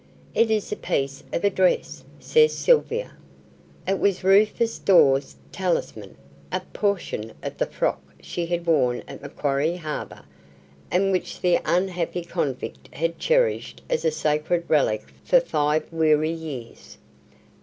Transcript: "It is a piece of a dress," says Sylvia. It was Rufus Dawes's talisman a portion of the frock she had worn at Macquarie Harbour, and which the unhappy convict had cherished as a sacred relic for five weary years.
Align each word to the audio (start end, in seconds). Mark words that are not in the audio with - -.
"It 0.33 0.49
is 0.49 0.71
a 0.71 0.75
piece 0.77 1.23
of 1.31 1.43
a 1.43 1.51
dress," 1.51 2.03
says 2.19 2.57
Sylvia. 2.57 3.11
It 3.87 3.99
was 3.99 4.23
Rufus 4.23 4.79
Dawes's 4.79 5.35
talisman 5.51 6.17
a 6.51 6.61
portion 6.73 7.33
of 7.43 7.59
the 7.59 7.67
frock 7.67 8.01
she 8.19 8.47
had 8.47 8.65
worn 8.65 9.03
at 9.07 9.21
Macquarie 9.21 9.75
Harbour, 9.77 10.23
and 10.89 11.11
which 11.11 11.39
the 11.41 11.59
unhappy 11.65 12.23
convict 12.25 12.91
had 12.95 13.19
cherished 13.19 13.83
as 13.91 14.03
a 14.03 14.09
sacred 14.09 14.65
relic 14.67 15.03
for 15.23 15.39
five 15.39 15.85
weary 15.93 16.31
years. 16.33 16.97